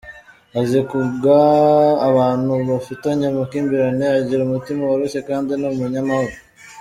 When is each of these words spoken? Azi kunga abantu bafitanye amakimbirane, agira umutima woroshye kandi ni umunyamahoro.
Azi 0.59 0.79
kunga 0.87 1.37
abantu 2.09 2.53
bafitanye 2.69 3.25
amakimbirane, 3.27 4.05
agira 4.19 4.41
umutima 4.43 4.81
woroshye 4.89 5.19
kandi 5.29 5.51
ni 5.59 5.65
umunyamahoro. 5.71 6.35